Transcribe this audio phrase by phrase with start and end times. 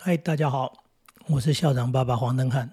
[0.00, 0.84] 嗨，大家好，
[1.26, 2.70] 我是校长爸爸黄登汉。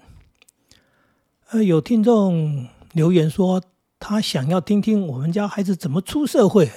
[1.50, 3.64] 呃，有听众留言说，
[4.00, 6.70] 他想要听听我们家孩子怎么出社会，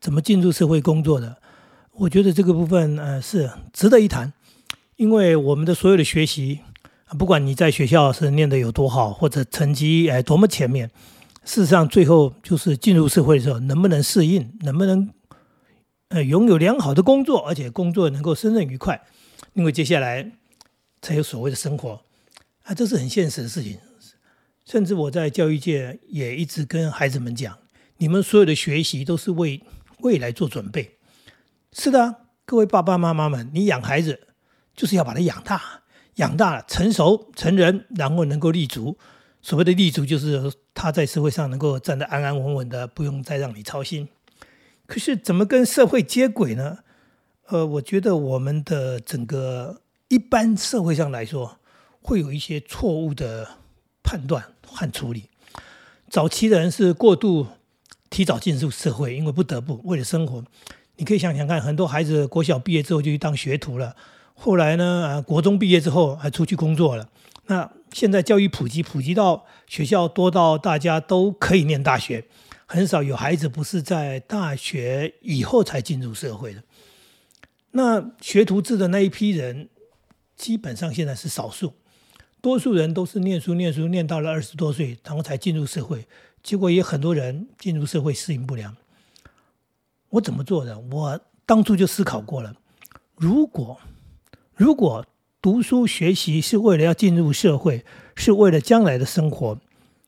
[0.00, 1.38] 怎么进入社会工作的。
[1.90, 4.32] 我觉得这个部分呃是值得一谈，
[4.94, 6.60] 因为我们的所有的学习，
[7.18, 10.88] 不管你在学校是念的有多好，或者成绩哎多么前面，
[11.44, 15.10] 事实上最后就是进入社会的时候，能不能适应，能不能
[16.10, 19.02] 呃拥有良好的工作，而且工作能够胜任愉快。
[19.56, 20.30] 因为接下来
[21.00, 21.98] 才有所谓的生活
[22.64, 23.78] 啊，这是很现实的事情。
[24.66, 27.56] 甚至我在教育界也一直跟孩子们讲：，
[27.96, 29.62] 你们所有的学习都是为
[30.00, 30.98] 未来做准备。
[31.72, 34.28] 是的，各位爸爸妈妈们，你养孩子
[34.74, 35.84] 就是要把他养大，
[36.16, 38.98] 养大成熟成人，然后能够立足。
[39.40, 44.06] 所谓的立足，就是他在社会上能够站得安安稳稳的，不用再让你操心。
[44.86, 46.80] 可是怎么跟社会接轨呢？
[47.48, 51.58] 呃，我觉得我们的整个一般社会上来说，
[52.02, 53.48] 会有一些错误的
[54.02, 55.30] 判断和处理。
[56.10, 57.46] 早期的人是过度
[58.10, 60.42] 提早进入社会，因为不得不为了生活。
[60.96, 63.94] 你可以想想看，很多孩子国小毕业之后就去当学徒了，
[64.34, 67.08] 后来呢，啊，国中毕业之后还出去工作了。
[67.46, 72.24] 那现在教育普及，普及到学校多到大家都可以念大学，
[72.66, 76.62] 很少有孩子不是在大学以后才进入社会的。
[77.76, 79.68] 那学徒制的那一批人，
[80.34, 81.74] 基本上现在是少数，
[82.40, 86.06] 多数人都是念书念书念到了二十多岁，然后才进入社会。
[86.42, 88.74] 结果也很多人进入社会适应不良。
[90.08, 90.78] 我怎么做的？
[90.90, 92.56] 我当初就思考过了。
[93.14, 93.78] 如果
[94.54, 95.04] 如果
[95.42, 97.84] 读书学习是为了要进入社会，
[98.14, 99.58] 是为了将来的生活，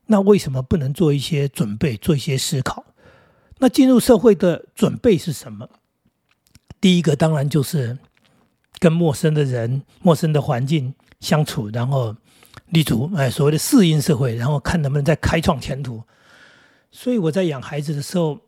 [0.07, 2.83] 那为什么不能做一些准备，做一些思考？
[3.59, 5.69] 那进入社会的准备是什么？
[6.81, 7.97] 第一个当然就是
[8.79, 12.15] 跟陌生的人、陌生的环境相处，然后
[12.67, 16.01] 立足，哎，所谓的适应社会，然后看能不能再开创前途。
[16.91, 18.39] 所以我在养孩子的时候，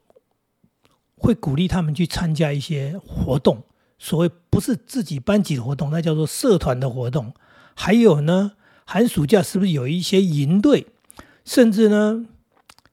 [1.16, 3.62] 会鼓励他们去参加一些活动，
[4.00, 7.34] 所谓不是自己班级的活动，那叫做社团的活动。
[7.75, 8.53] 还有呢，
[8.86, 10.88] 寒暑假是不是有一些营队？
[11.44, 12.25] 甚至呢，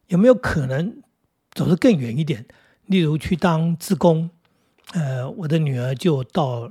[0.09, 1.01] 有没有可能
[1.53, 2.47] 走得更远一点？
[2.87, 4.31] 例如去当志工。
[4.95, 6.71] 呃，我的女儿就到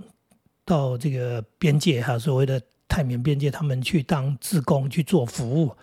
[0.65, 5.75] 到这个边界哈，所谓的泰缅边界，他们去当志工去做服务。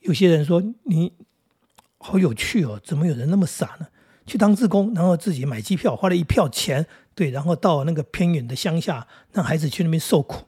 [0.00, 1.10] 有些人说你
[1.96, 3.86] 好有趣哦，怎么有人那么傻呢？
[4.26, 10.44] 去当志工，然后自己买机票，花了一票钱，对，然后到那个偏远的乡下，让孩子去那边受苦。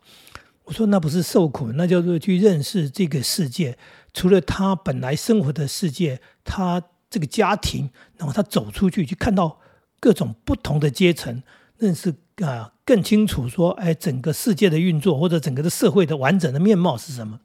[0.65, 3.79] 我说那不是受苦，那叫做去认识这个世界。
[4.13, 9.61] 除了他本来生活的世界，他这个家庭，然后他走出去去看到。
[10.01, 11.43] 各种不同的阶层
[11.79, 17.41] 认识啊，更清楚说，哎，整个世界的运作或者整个的社会的完整的面貌是什么？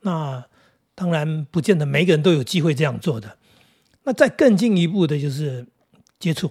[0.00, 0.44] 那
[0.94, 3.36] 当然不见得每个人都有机会这样做的。
[4.04, 5.66] 那再更进一步的就是
[6.18, 6.50] 接触，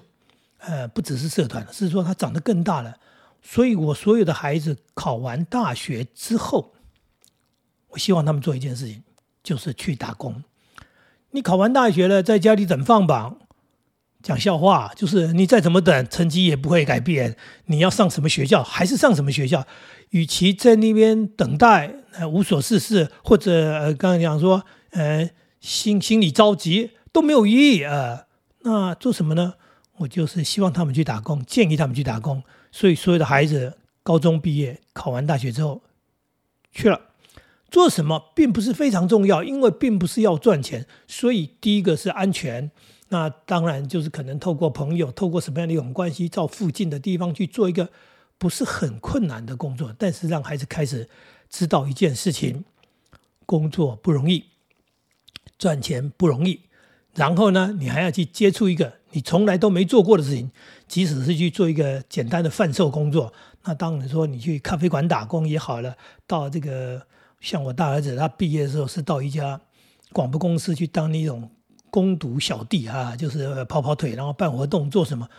[0.60, 2.98] 呃，不只是社团，是说他长得更大了。
[3.42, 6.74] 所以我所有的孩子考完大学之后，
[7.90, 9.04] 我希望他们做一件事情，
[9.44, 10.44] 就是去打工。
[11.32, 13.40] 你考完大学了，在家里等放榜。
[14.24, 17.36] 讲笑话，就是你再怎么等，成绩也不会改变。
[17.66, 19.68] 你要上什么学校，还是上什么学校？
[20.12, 25.30] 与其在那边等待，呃，无所事事，或者呃，刚才讲说，呃，
[25.60, 28.28] 心心里着急，都没有意义啊。
[28.62, 29.56] 那做什么呢？
[29.98, 32.42] 我就是希望他们去打工，建议他们去打工。
[32.72, 35.84] 所以所有的孩子高中毕业，考完大学之后
[36.72, 37.02] 去了，
[37.70, 40.86] 做什么并不是非常重要，因为并不是要赚钱。
[41.08, 42.72] 所以第一个是安全。
[43.14, 47.88] 那当然就是可能透过朋友，透过什么样的一种关系，到附近的地方去做一个
[48.40, 51.08] 不是很困难的工作，但是让孩子开始
[51.48, 52.66] 知道一件事情：
[53.46, 54.46] 工作不容易，
[55.60, 56.62] 赚钱不容易。
[57.14, 60.50] 然后呢，你还要去接触一个你从来都没做过的事情，
[60.88, 63.32] 即使是去做一个简单的贩售工作。
[63.66, 65.96] 那当然说你去咖啡馆打工也好了，
[66.26, 67.06] 到这个
[67.40, 69.62] 像我大儿子他毕业的时候是到一家
[70.12, 71.52] 广播公司去当那种。
[71.94, 75.30] 攻读小弟啊，就是跑跑腿，然后办活动做什么？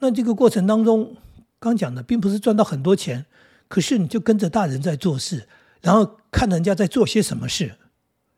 [0.00, 1.14] 那这个过程当中，
[1.60, 3.26] 刚讲的并不是赚到很多钱，
[3.68, 5.46] 可是你就跟着大人在做事，
[5.80, 7.76] 然后看人家在做些什么事，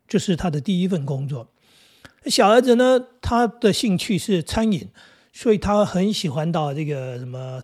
[0.07, 1.47] 这是他的第一份工作。
[2.27, 4.89] 小儿子呢，他的兴趣是餐饮，
[5.33, 7.63] 所以他很喜欢到这个什么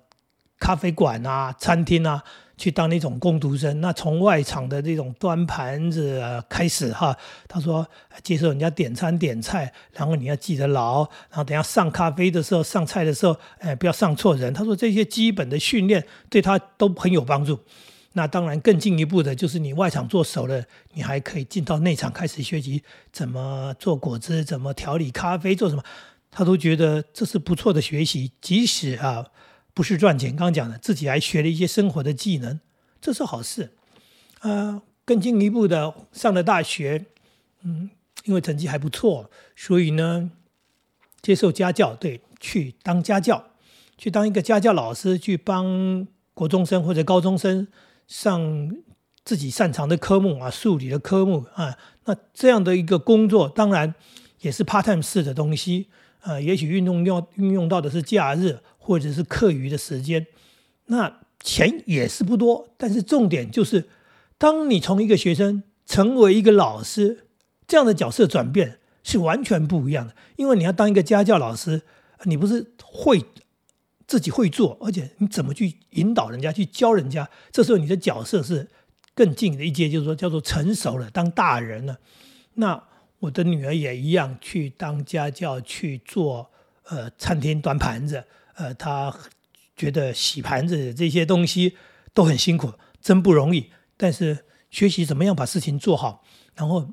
[0.57, 2.23] 咖啡馆啊、餐厅啊。
[2.59, 7.17] 去当那种工读生，那从外场的这种端盘子开始哈，
[7.47, 7.88] 他说
[8.21, 14.53] 接受人家点餐点菜，然后你要记得牢，然后等下上咖啡的时候、上菜的时候，哎，不要上错人。
[14.53, 17.57] 他说这些基本的训练对他都很有帮助。
[18.13, 20.61] 那当然更进一步的就是你外场做熟了，
[20.94, 22.83] 你还可以进到内场开始学习
[23.13, 25.83] 怎么做果汁，怎么调理咖啡，做什么，
[26.29, 28.31] 他都觉得这是不错的学习。
[28.41, 29.27] 即使啊
[29.80, 32.60] 不是赚钱，刚刚讲的自己还学了一些生活的技能，
[33.00, 33.72] 这是好事。
[34.40, 37.06] 啊，更进一步的上了大学，
[37.64, 37.90] 嗯，
[38.26, 40.31] 因为成绩还不错，所以呢
[41.22, 43.52] 接受家教，对，去当家教，
[43.98, 47.66] 去当一个家教老师，去帮国中生或者高中生。
[48.06, 48.76] 上
[49.24, 53.96] 自己擅长的科目啊，数理的科目啊，那这样的一个工作，当然
[54.42, 55.88] 也是 part time 式的东西
[56.20, 56.38] 啊。
[56.38, 60.26] 也许运动要运用到的是假日或者是课余的时间，
[60.88, 62.70] 那钱也是不多。
[62.76, 63.88] 但是重点就是，
[64.40, 67.28] 当你从一个学生成为一个老师，
[67.68, 70.16] 这样的角色转变是完全不一样的。
[70.38, 71.84] 因为你要当一个家教老师，
[72.24, 73.24] 你不是会。
[74.08, 77.30] 自己会做，而且你怎么去引导人家去教人家？
[77.52, 78.68] 这时候你的角色是
[79.14, 82.00] 更近的一阶，就是说叫做成熟了，当大人了。
[82.56, 82.84] 那
[83.20, 86.50] 我的女儿也一样，去当家教，去做
[86.86, 88.24] 呃餐厅端盘子。
[88.59, 89.17] 呃，他
[89.75, 91.77] 觉得洗盘子这些东西
[92.13, 93.71] 都很辛苦，真不容易。
[93.95, 96.23] 但是学习怎么样把事情做好，
[96.56, 96.91] 然后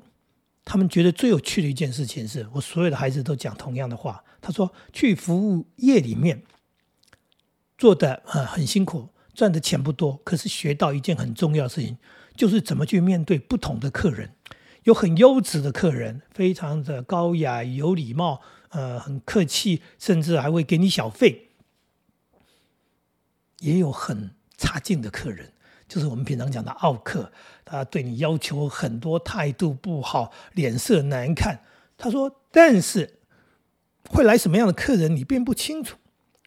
[0.63, 4.23] 他们觉得最有趣的一件事情是，我所有的孩子都讲同样的话。
[4.39, 6.43] 他说，去服务业里面。
[7.77, 11.97] 做的啊很辛苦，赚的钱不多，可是学到一件很重要的事情，
[12.35, 14.33] 就是怎么去面对不同的客人。
[14.83, 21.46] 有很优质的客人，非常的高雅有礼貌，呃，很客气，甚至还会给你小费。
[23.59, 25.51] 也有很差劲的客人，
[25.87, 27.31] 就是我们平常讲的傲客，
[27.65, 31.61] 他对你要求很多，态度不好，脸色难看。
[31.97, 33.19] 他说，但是
[34.09, 35.97] 会来什么样的客人，你并不清楚。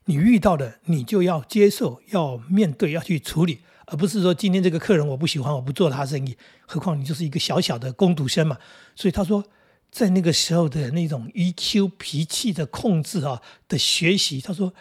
[0.07, 6.37] 你遇到的，你就要接受，要面对，要去处理，而不是说今天这个客人我不喜欢，我不做他生意。
[6.67, 8.56] 何况你就是一个小小的工读生嘛。
[8.97, 9.45] 所以他说，
[9.91, 14.73] 在那个时候的那种 EQ 脾气的控制啊的学习，他说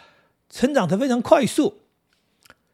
[0.48, 1.79] 成长的非常快速。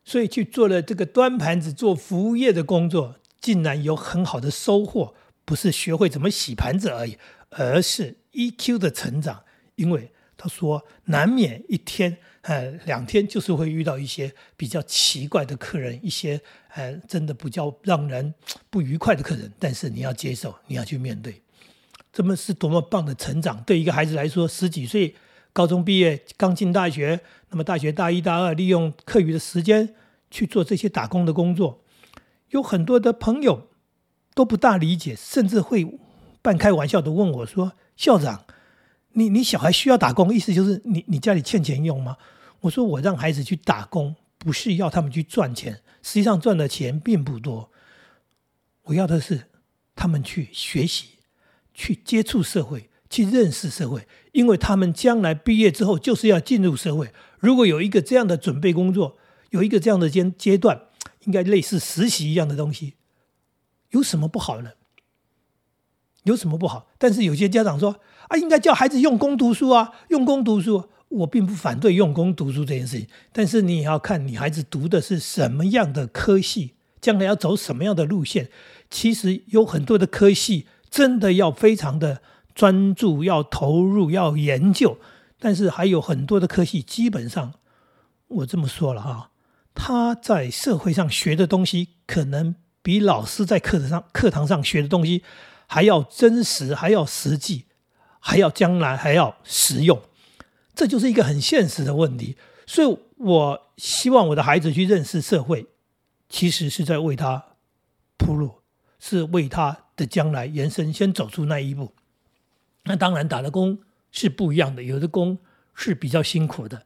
[0.06, 5.14] 所以去做了这个端盘子、做服务业的工作，竟然有很好的收获。
[5.44, 7.19] 不是学会怎么洗盘子而已，
[7.50, 9.44] 而是 EQ 的成长。
[9.75, 12.17] 因为他说，难免一天。
[12.43, 16.41] 呃，两天就是会遇到一些比较奇怪的客人，一些
[16.75, 18.32] 呃，真的比较让人
[18.70, 19.52] 不愉快的客人。
[19.59, 21.43] 但是你要接受，你要去面对，
[22.12, 23.61] 这么是多么棒的成长！
[23.64, 25.12] 对一个孩子来说，十几岁，
[25.56, 27.19] 高中毕业，刚进大学，
[27.49, 29.94] 那么大学大一、大二，利用课余的时间
[30.31, 31.82] 去做这些打工的工作，
[32.50, 33.70] 有很多的朋友
[34.35, 35.99] 都不大理解，甚至会
[36.43, 38.44] 半开玩笑的问我说：“校长，
[39.12, 42.19] 你你小孩需要打工，意思就是你你家里欠钱用吗？”
[42.61, 47.70] 我说我让孩子去打工，不是要他们去赚钱，实际上赚的钱并不多。
[48.82, 49.44] 我要的是
[49.94, 51.12] 他们去学习，
[51.73, 57.10] 去接触社会，去认识社会，因为他们将来毕业之后就是要进入社会。
[57.38, 59.16] 如果有一个这样的准备工作，
[59.50, 60.82] 有一个这样的阶阶段，
[61.24, 62.94] 应该类似实习一样的东西，
[63.90, 64.72] 有什么不好呢？
[66.24, 66.88] 有什么不好？
[66.98, 70.90] 但是有些家长说啊，应该叫孩子用功读书啊，用功读书。
[71.08, 78.50] 我并不反对用功读书这件事情，但是你也要看你孩子读的是什么样的科系，将来要走什么样的路线。
[78.90, 82.23] 其实有很多的科系真的要非常的
[82.56, 84.98] 专注，要投入，要研究。
[85.38, 87.52] 但是还有很多的科系，基本上
[88.26, 89.30] 我这么说了哈，
[89.75, 95.22] 他在社会上学的东西，可能比老师在课堂上课堂上学的东西
[95.66, 97.66] 还要真实，还要实际，
[98.18, 100.00] 还要将来还要实用。
[100.75, 105.66] 这就是一个很现实的问题，所以我希望我的孩子去认识社会，
[106.30, 107.44] 其实是在为他
[108.16, 108.62] 铺路，
[108.98, 111.92] 是为他的将来延伸，先走出那一步。
[112.87, 113.78] 那当然打的工
[114.11, 115.38] 是不一样的，有的工
[115.75, 116.83] 是比较辛苦的。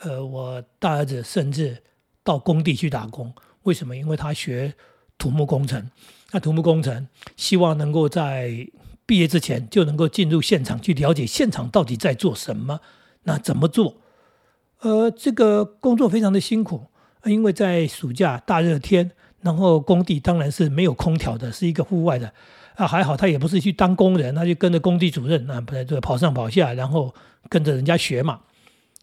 [0.00, 1.82] 呃，我大儿子甚至
[2.22, 3.32] 到工地去打工，
[3.62, 3.96] 为什么？
[3.96, 4.74] 因为他学
[5.16, 5.88] 土木工程，
[6.32, 7.06] 那土木工程
[7.36, 8.68] 希望能够在
[9.06, 12.80] 毕业之前就能够进入现场去了解现场到底在做什么。
[13.22, 13.96] 那怎么做？
[14.80, 16.88] 呃，这个工作非常的辛苦，
[17.24, 22.34] 因为在暑假大热天，然后工地当然是没有空调的，是一个户外的。
[22.76, 27.14] 啊，还好他也不是去当工人，他就跟着工地主任啊，不对，就跑上跑下，然后
[27.48, 28.40] 跟着人家学嘛。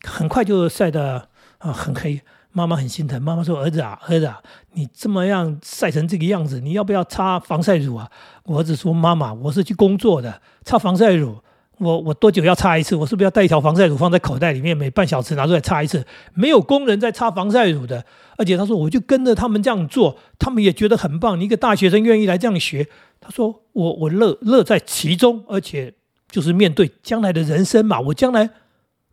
[0.03, 1.27] 很快就晒得
[1.59, 3.21] 啊很黑，妈妈很心疼。
[3.21, 4.41] 妈妈说：“儿子啊，儿子啊，
[4.73, 8.09] 你这么样晒成这个样子，你要不要擦防晒乳啊？”
[8.45, 11.37] 我儿子说：“妈妈，我是去工作的，擦防晒乳。”
[11.81, 12.95] 我我多久要擦一次？
[12.95, 16.05] 我是不是要带一条防晒乳放在口袋里面，每半小时拿出来擦一次？
[16.35, 18.05] 没有工人在擦防晒乳的，
[18.38, 21.39] 而且他说我就跟着他们这样做，他们也觉得很棒。
[21.39, 22.88] 你一个大学生愿意来这样学，
[23.19, 25.91] 他说我我乐乐在其中，而且
[26.29, 28.00] 就是面对将来的人生嘛。
[28.00, 28.51] 我将来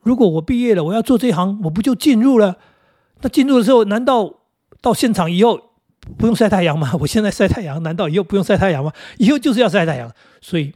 [0.03, 2.59] 如果我毕业了，我要做这行，我不就进入了？
[3.23, 4.35] 那进入的时候，难道
[4.83, 5.59] 到现场以后
[6.19, 6.93] 不用晒太阳吗？
[7.01, 8.93] 我现在晒太阳，难道以后不用晒太阳吗？
[9.17, 10.75] 以后就是要晒太阳，所以。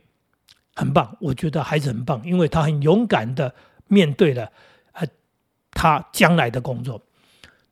[0.75, 3.55] 很棒，我觉得孩子很棒，因为他很勇敢的
[3.89, 4.51] 面对了，
[4.93, 5.07] 呃，
[5.73, 7.03] 他将来的工作。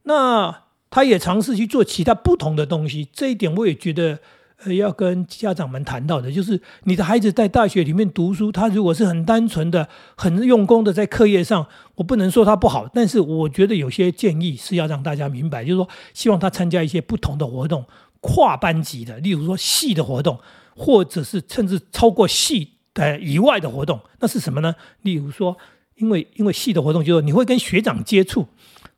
[0.03, 4.19] 那他也尝试去做其他不同的东西，这一点我也觉得，
[4.65, 17.87] 呃，要跟家长们谈到的，就是你的孩子在大学里面读书，他如果是很单纯的、很用功的在课业上，我不能说他不好，但是我觉得有些建议是要让大家明白，就是说，希望他参加一些不同的活动，
[18.21, 20.39] 跨班级的，例如说系的活动，
[20.75, 22.73] 或者是甚至超过系。
[22.95, 24.75] 呃，以外的活动，那是什么呢？
[25.03, 25.57] 例如说，
[25.97, 28.49] 因为因为系的活动，就是你会跟学长接触，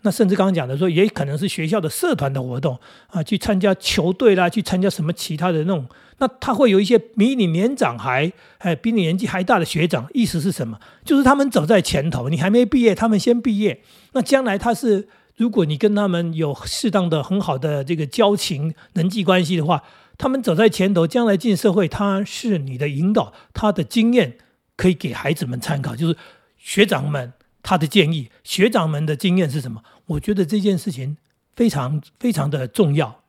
[0.01, 5.87] 那甚至刚刚讲的说，也可能是学校的社团的活动啊，去参加球队啦，去参加什么其他的那种，
[6.19, 10.81] 那他会有一些比你年长还哎比你年纪还大的学长，意思是什么？
[11.05, 13.83] 就是他们走在前头，你还没毕业，他们先毕业，
[14.13, 15.07] 那将来他是
[15.37, 19.83] 如果你跟他们有适当的很好的这个交情人际关系的话。
[20.19, 24.38] 他们走在前头，将来进社会，他是你的引导，他的经验
[24.76, 25.97] 可以给孩子们参考。
[25.97, 26.16] 就是
[26.57, 29.83] 学长们他的建议，学长们的经验是什么？
[30.07, 31.16] 我觉得这件事情
[31.57, 33.23] 非常非常的重要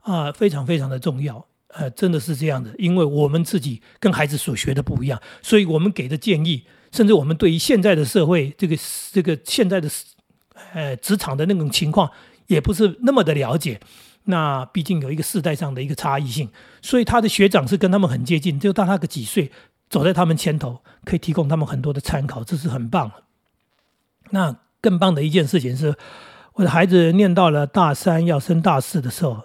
[0.00, 1.46] 啊，非常非常的重要。
[1.68, 8.76] 呃，真的是这样的，因为我们自己跟孩子所学的不一样，所以我们给的建议，甚至我们对于现在的社会，这个
[9.10, 9.90] 这个现在的
[10.72, 12.08] 呃职场的那种情况，
[12.46, 13.80] 也不是那么的了解。
[14.24, 16.48] 那毕竟有一个世代上的一个差异性，
[16.80, 19.52] 所以他的学长是跟他们很接近，就大他个几岁，
[19.90, 23.12] 走在他们前头，可以提供他们很多的参考，这是很棒。
[24.30, 25.94] 那更棒的一件事情是，
[26.54, 29.44] 我的孩子念到了大三要升大四的时候，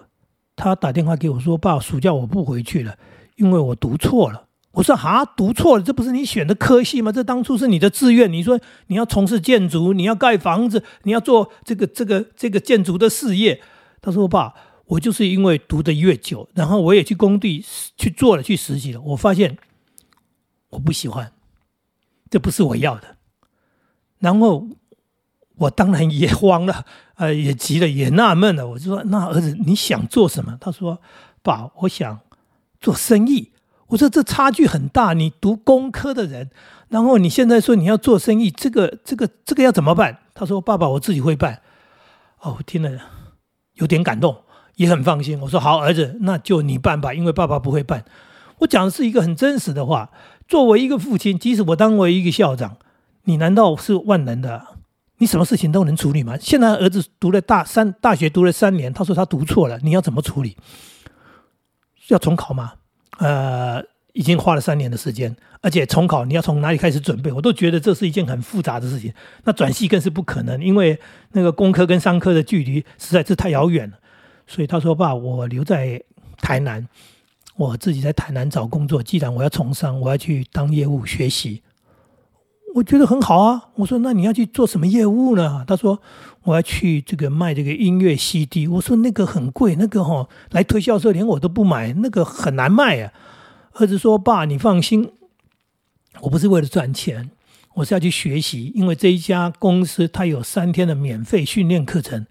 [0.56, 2.96] 他打电话给我说：“爸，暑假我不回去了，
[3.36, 5.84] 因为我读错了。”我说：“啊，读错了？
[5.84, 7.12] 这不是你选的科系吗？
[7.12, 8.32] 这当初是你的志愿。
[8.32, 13.60] 你说你要从事建筑，你要盖房子，你要做这个这个这个建筑的事业。”
[14.00, 14.54] 他说：“爸。”
[14.90, 17.64] 我就是因为读的越久，然后我也去工地
[17.96, 19.00] 去做了，去实习了。
[19.00, 19.56] 我发现
[20.70, 21.32] 我不喜欢，
[22.28, 23.16] 这不是我要的。
[24.18, 24.66] 然后
[25.56, 28.66] 我当然也慌了，呃，也急了，也纳闷了。
[28.66, 31.00] 我就说：“那儿子你想做什么？”他说
[31.40, 32.20] ：“爸，我想
[32.80, 33.52] 做生意。”
[33.88, 35.12] 我说：“这差距很大。
[35.12, 36.50] 你读工科的人，
[36.88, 41.62] 然后你现在说你要做生意，这个、这个、这个要怎么办？”他说：“爸爸，我自己会办。”
[42.42, 42.90] 哦，我听了
[43.74, 44.42] 有点感动。
[44.76, 48.04] 也很放心，我说好，儿子，那就你办吧，因为爸爸不会办。
[48.58, 50.10] 我讲的是一个很真实的话。
[50.46, 52.76] 作为一个父亲，即使我当为一个校长，
[53.24, 54.66] 你难道是万能的？
[55.18, 56.36] 你什么事情都能处理吗？
[56.40, 60.56] 现在儿子读了大三，大学读了三年，他说他读错了，你要怎么处理？
[62.08, 62.72] 要重考吗？
[63.18, 63.82] 呃，
[64.14, 67.30] 已经花了三年的时间，而且重考你要从哪里开始准备？
[67.30, 69.12] 我都觉得这是一件很复杂的事情。
[69.44, 70.98] 那转系更是不可能，因为
[71.32, 73.98] 那个工科跟商科的距离实在是太遥远了。
[74.50, 76.02] 所以他说：“爸，我留在
[76.38, 76.88] 台南，
[77.54, 79.00] 我自己在台南找工作。
[79.00, 81.62] 既然我要从商，我要去当业务学习，
[82.74, 86.02] 我觉得很好啊。”我说：“那你要去做什么业务呢？”他说
[86.42, 93.12] ：“我要去这个卖这个音乐 CD。”我说：“那个很贵，那个哈来推销的时候连我都不买，那个很难卖啊。”
[93.78, 95.12] 儿子说：“爸，你放心，
[96.22, 97.30] 我不是为了赚钱，
[97.74, 102.26] 我是要去学习，因为这一家公司它有三天的免费训练课程。”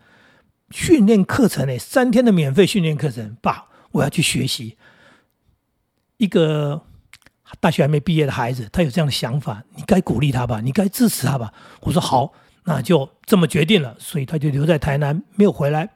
[0.71, 1.77] 训练课程呢？
[1.77, 4.77] 三天的免费训练课程，爸，我要去学习。
[6.17, 6.81] 一个
[7.59, 11.53] 大学还没毕业的孩子，他有这样的想法，你该鼓励他吧，你该支持他吧。
[11.81, 12.33] 我说好，
[12.65, 13.95] 那就这么决定了。
[13.99, 15.89] 所以他就留在台南，没有回来。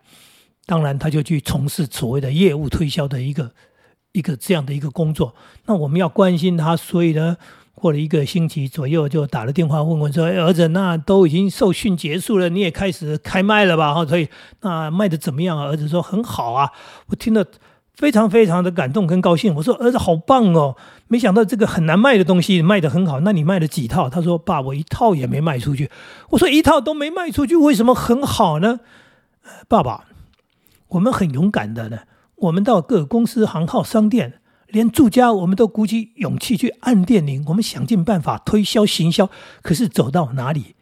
[0.65, 3.53] 当然，他就去从事所谓的业务推销的一个
[4.13, 5.36] 一个这样的一个工作。
[5.65, 7.38] 那我们要关心他，所以呢。
[7.84, 13.94] 过了一个星期左右，就打了电话问问说：“儿子，那都已经受训结束了，你也开始开卖了吧？
[13.94, 14.30] 哈，所以
[14.62, 16.72] 那卖的怎么样啊？”儿子说：“很好啊。”
[17.12, 17.46] 我听了
[17.94, 19.54] 非常非常的感动跟高兴。
[19.56, 20.78] 我说：“儿子好棒哦！
[21.10, 23.20] 没想到这个很难卖的东西卖的很好。
[23.20, 25.92] 那你卖了几套？”他说：“爸，我一套也没卖出去。”
[26.32, 28.80] 我说：“一套都没卖出去，为什么很好呢？”
[29.68, 30.06] 爸爸，
[30.88, 32.00] 我们很勇敢的呢。
[32.38, 34.40] 我们到各公司行号商店。
[34.74, 39.30] 连住家我们都鼓起勇气去按电铃，我们想尽办法推销行销，
[39.62, 40.75] 可是走到哪里，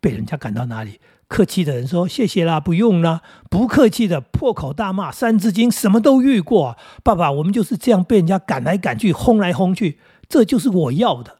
[0.00, 1.00] 被人家赶到哪里。
[1.28, 6.78] 客气的人说谢谢啦，不用啦；不客气的破口大骂，三字经什么都遇过。
[7.04, 11.36] 爸爸，我们就是这样被人家赶来赶去，轰来轰去，这就是我要的。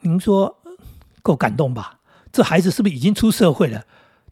[0.00, 0.58] 您说
[1.22, 2.00] 够感动吧？
[2.32, 3.84] 这孩子是不是已经出社会了？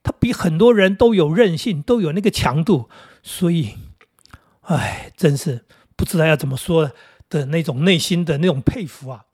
[0.03, 2.91] 他比很多人都有韧性，都有那个强度，
[3.23, 3.77] 所以，
[4.63, 5.65] 哎，真是
[6.01, 6.91] 不知道要怎么说
[7.29, 9.27] 的那种内心的那种佩服啊！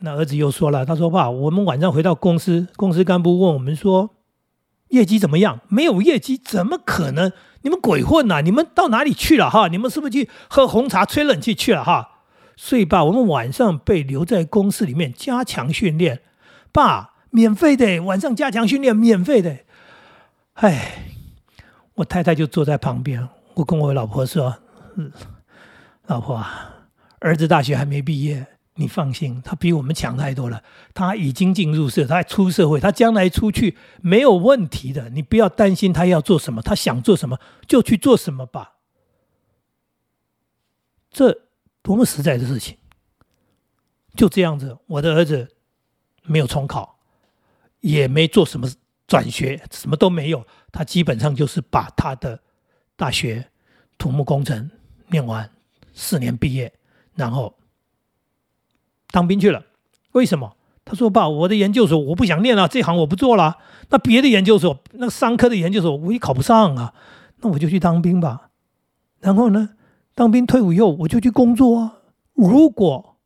[0.00, 4.10] 那儿子又说了，他说：“爸，我们晚上回到公司，公司干部问我们说，
[4.88, 5.60] 业绩怎么样？
[5.68, 7.32] 没有业绩，怎么可能？
[7.62, 8.42] 你们鬼混呐！
[8.42, 9.48] 你们到哪里去了？
[9.48, 11.82] 哈，你们是不是去喝红茶、吹冷气去了？
[11.82, 12.18] 哈，
[12.56, 16.20] 所以爸，我们晚上被留在公司里面加强训练，
[16.72, 19.60] 爸，免费的，晚上加强训练，免费的。
[20.56, 21.06] 哎，
[21.94, 24.54] 我太太就坐在旁边，我跟我老婆说：，
[24.96, 25.10] 嗯
[26.06, 26.88] 老婆啊，
[27.20, 30.64] 儿子大学还没毕业。”你放心，他比我们强太多了。
[30.94, 35.10] 他已经进入社，他出社会，他将来出去没有问题的。
[35.10, 38.76] 你不要担心他要做什么，他想做什么就去做什么吧。
[41.10, 41.42] 这
[41.82, 42.78] 多么实在的事情！
[44.16, 45.54] 就这样子，我的儿子
[46.22, 46.98] 没有重考，
[47.80, 48.66] 也没做什么
[49.06, 50.46] 转学，什么都没有。
[50.72, 52.40] 他基本上就是把他的
[52.96, 53.50] 大学
[53.98, 54.70] 土木工程
[55.08, 55.50] 念完，
[55.94, 56.72] 四年毕业，
[57.14, 57.54] 然后。
[59.10, 59.66] 当兵去了，
[60.12, 60.56] 为什么？
[60.86, 63.58] 他说：“爸，我的研究所我不想念了，这行我不做了。
[63.90, 66.94] 那别的研究所，那商科的研究所我也考不上啊，
[67.42, 68.48] 那我就去当兵吧。
[69.20, 69.76] 然后呢，
[70.14, 71.98] 当兵退伍以后我就去工作啊。
[72.32, 73.18] 如果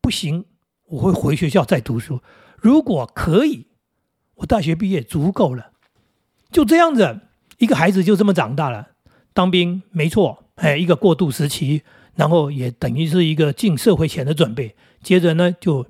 [0.00, 0.44] 不行，
[0.86, 2.22] 我会回学校再读书。
[2.56, 3.66] 如果可以，
[4.36, 5.72] 我大学毕业足够了。
[6.52, 7.20] 就这样子，
[7.58, 8.90] 一个孩子就这么长大了。
[9.32, 11.82] 当兵没错，哎，一个过渡时期，
[12.14, 15.86] 然后也等于是一个进社会前的准备。”接着呢，就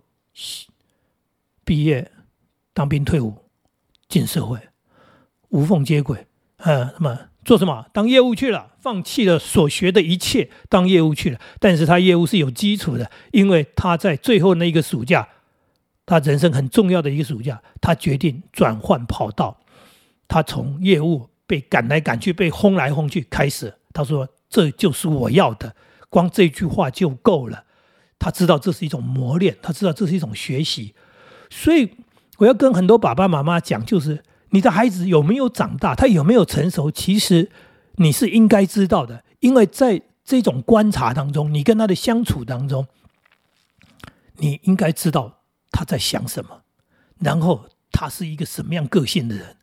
[1.65, 2.11] 毕业、
[2.73, 3.35] 当兵、退伍、
[4.09, 4.59] 进社会，
[5.49, 6.27] 无缝接轨。
[6.59, 7.87] 呃，那么做什么？
[7.93, 11.41] 当业务去了，放弃了所学的一切，当业务去了。
[11.59, 15.29] 但是他业务是有基础的，因为他在最后那一个暑假，
[16.07, 19.61] 他人生很重要的一个暑假，他决定转换跑道。
[20.29, 25.75] 他从业务被赶来赶去，被轰来轰去，开始他说：“这就是我要的。”
[26.11, 27.65] 光这句话就够了。
[28.19, 30.95] 他知道这是一种磨练，他知道这是一种学习，
[31.49, 31.91] 所以
[32.37, 37.51] 我要跟很多爸爸妈妈讲，就是你的孩子有没有长大，他有没有成熟，其实
[37.95, 42.87] 你是应该知道的，因为在这种观察当中，你跟他的相处当中，
[44.37, 46.63] 你应该知道他在想什么，
[47.21, 49.57] 然后他是一个什么样个性的人。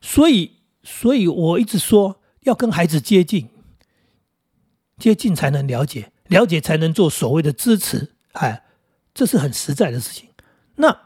[0.00, 3.48] 所以，所以我一直说要跟孩子接近，
[4.98, 6.10] 接近才能了解。
[6.28, 8.62] 了解才能做所谓的支持，哎，
[9.12, 10.30] 这是很实在的事情。
[10.76, 10.96] 那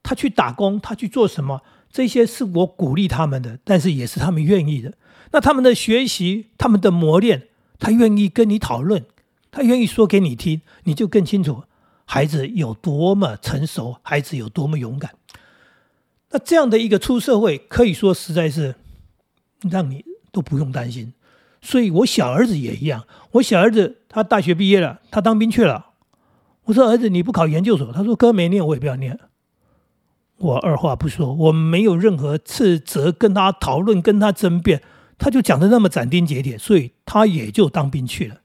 [0.00, 1.62] 他去打工，他去做什么？
[1.90, 4.94] 这些是我鼓励他们的，但是也是他们愿意的。
[5.32, 7.48] 那他们的学习，他们的磨练，
[7.80, 9.04] 他愿意跟你讨论，
[9.50, 11.64] 他愿意说给你听，你就更清楚
[12.04, 15.10] 孩子有多么成熟，孩子有多么勇敢。
[16.30, 18.76] 那这样的一个出社会，可以说实在是
[19.68, 21.12] 让你都不用担心。
[21.62, 25.86] 所以我小儿子也一样，我小儿子他大学毕业了，他当兵去了。
[26.64, 29.18] 我说儿子你不考研究所，他说哥没念我也不要念。
[30.38, 34.80] 我二话不说，我没有任何斥责，跟他讨论，跟他争辩，
[35.18, 38.36] 他就讲的那么斩钉截铁，所以他也就当兵去了。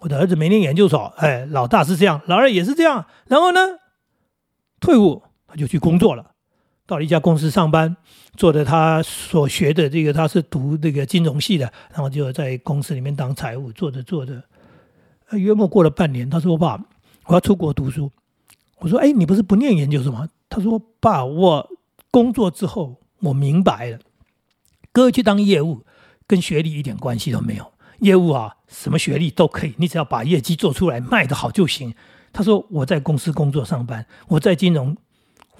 [0.00, 3.60] 我的儿子没念研究所，哎，老大是这样，老二也是这样，然后呢，
[4.80, 6.31] 退伍他就去工作了。
[6.86, 7.96] 到了一家公司上班，
[8.36, 14.42] 做的他所学的这个，他是读这个金融系的，然后就在公司里面当财务，做着做着，
[15.30, 16.84] 约莫过了半年，他说：“爸，
[17.26, 18.10] 我要出国读书。”
[18.80, 21.70] 我说：“哎，你不是不念研究生吗？”他说：“爸，我
[22.10, 23.98] 工作之后，我明白了，
[24.90, 25.84] 哥去当业务
[26.26, 31.94] 跟学历一点关系都没有，业务啊，什么学历都可以，你只要把业绩做出来，卖得好就行。”
[32.34, 34.96] 他说：“我在公司工作上班，我在金融。”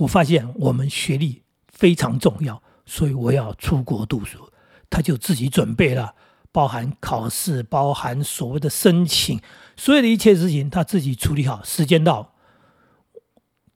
[0.03, 4.51] 我发现我们学历非常重要，所以我要出国读书。
[4.91, 6.15] 他就自己准备了，
[6.51, 9.41] 包含考试，包含所谓的申请，
[9.77, 11.62] 所有的一切事情他自己处理好。
[11.62, 12.35] 时间到，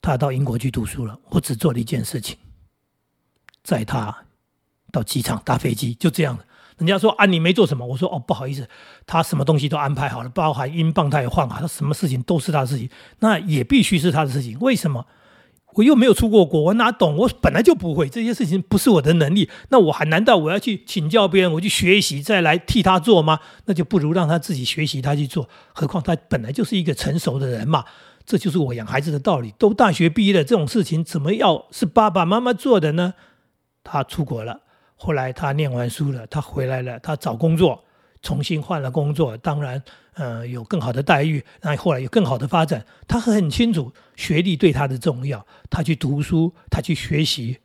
[0.02, 1.18] 他到英国去读书了。
[1.30, 2.36] 我只做了一件事情，
[3.62, 4.24] 载他
[4.90, 6.36] 到机场搭飞机，就这样
[6.76, 7.86] 人家说啊，你没做什么？
[7.86, 8.68] 我说哦，不好意思，
[9.06, 14.58] 他什么东西都安排好了，包含英镑他也换好，他什么事情都是他的事情，那也必须是他的事情。
[14.58, 15.06] 为什么？
[15.76, 17.16] 我又没有出过国，我哪懂？
[17.16, 19.48] 我本来就不会这些事情，不是我的能力。
[19.70, 23.40] 那我还难道我要去请教别人，我去学习再来替他做吗？
[23.66, 25.48] 那就不如让他自己学习，他去做。
[25.72, 27.84] 何况他本来就是一个成熟的人嘛。
[28.24, 29.54] 这就是我养孩子的道理。
[29.56, 33.14] 都大学毕业了，这种事情怎么要是爸爸妈妈做的呢？
[33.84, 34.62] 他出国了，
[34.96, 37.84] 后来他念完书了，他回来了，他找工作，
[38.26, 39.80] 重新换了工作，当然，
[40.14, 42.84] 呃，有更好的待遇，然后后来有更好的发展。
[43.06, 47.58] 他很清楚学历对他的重要，他去读书，他去学习，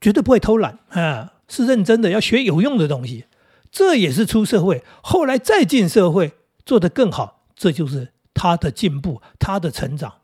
[0.00, 3.26] 绝对不会偷懒啊，是认真的，要学有用的东西。
[3.70, 6.32] 这也是出社会，后来再进社会
[6.64, 10.14] 做得更好，这就是他的进步，他的成长。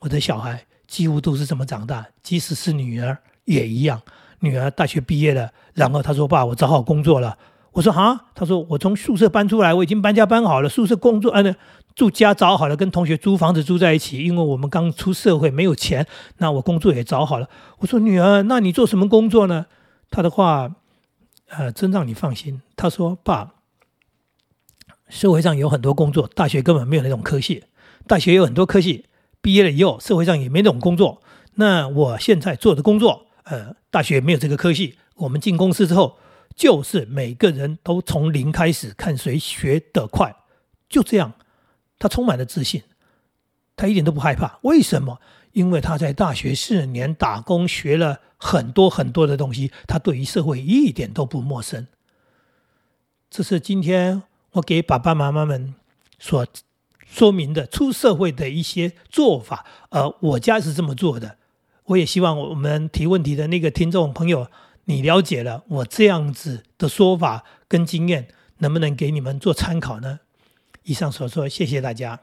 [0.00, 4.02] 我的小孩几乎都是这么长大，即使是女儿也一样。
[4.40, 7.38] 女儿大学毕业了，然后她说：“爸，我找好工作了。”
[7.72, 11.56] 我说：“啊？”他说：“我从宿舍搬出来，我已经搬家搬好了，宿舍工作，呃，
[11.94, 14.22] 住家找好了，跟同学租房子住在一起。
[14.24, 16.06] 因为我们刚出社会没有钱，
[16.38, 17.48] 那我工作也找好了。”
[17.80, 19.66] 我说：“女儿，那你做什么工作呢？”
[20.10, 20.70] 他的话，
[21.48, 22.60] 呃，真让你放心。
[22.76, 23.54] 他说：“爸，
[25.08, 27.64] 社会上有很多工作，大学根本没有那种科系。
[28.06, 29.06] 大学有很多科系，
[29.40, 31.22] 毕业了以后，社会上也没那种工作。
[31.54, 36.16] 那我现在做的工作。”呃，大学没有这个科系，我们进公司之后，
[36.54, 40.34] 就是每个人都从零开始，看谁学得快，
[40.88, 41.32] 就这样。
[41.98, 42.82] 他充满了自信，
[43.76, 44.58] 他一点都不害怕。
[44.62, 45.20] 为什么？
[45.52, 51.86] 因为他在大学四年打工，学了很多很多的东西，他对于社会一点都不陌生。
[53.30, 55.74] 这是今天我给爸爸妈妈们
[56.18, 56.46] 所
[57.06, 61.36] 说明的出社会的一些做法，而我家是这么做的。
[61.84, 64.50] 我也希望我们提问题的那个听众朋友，
[64.84, 70.20] 你了解了我这样子的说法跟经验，能不能给你们做参考呢？
[70.82, 72.20] 以上所说，谢谢大家。